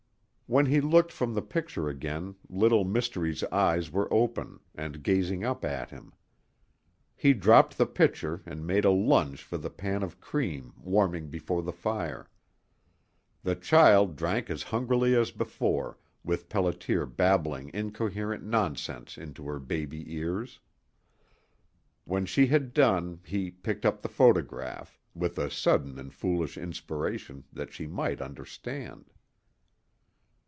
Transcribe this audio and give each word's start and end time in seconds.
When 0.51 0.65
he 0.65 0.81
looked 0.81 1.13
from 1.13 1.33
the 1.33 1.41
picture 1.41 1.87
again 1.87 2.35
Little 2.49 2.83
Mystery's 2.83 3.41
eyes 3.53 3.89
were 3.89 4.13
open 4.13 4.59
and 4.75 5.01
gazing 5.01 5.45
up 5.45 5.63
at 5.63 5.91
him. 5.91 6.11
He 7.15 7.31
dropped 7.31 7.77
the 7.77 7.85
picture 7.85 8.43
and 8.45 8.67
made 8.67 8.83
a 8.83 8.91
lunge 8.91 9.41
for 9.43 9.57
the 9.57 9.69
pan 9.69 10.03
of 10.03 10.19
cream 10.19 10.73
warming 10.77 11.29
before 11.29 11.63
the 11.63 11.71
fire. 11.71 12.29
The 13.43 13.55
child 13.55 14.17
drank 14.17 14.49
as 14.49 14.61
hungrily 14.63 15.15
as 15.15 15.31
before, 15.31 15.97
with 16.21 16.49
Pelliter 16.49 17.05
babbling 17.05 17.71
incoherent 17.73 18.43
nonsense 18.45 19.17
into 19.17 19.45
her 19.47 19.57
baby 19.57 20.13
ears. 20.13 20.59
When 22.03 22.25
she 22.25 22.47
had 22.47 22.73
done 22.73 23.21
he 23.23 23.51
picked 23.51 23.85
up 23.85 24.01
the 24.01 24.09
photograph, 24.09 24.99
with 25.15 25.37
a 25.39 25.49
sudden 25.49 25.97
and 25.97 26.13
foolish 26.13 26.57
inspiration 26.57 27.45
that 27.53 27.71
she 27.71 27.87
might 27.87 28.19
understand. 28.21 29.13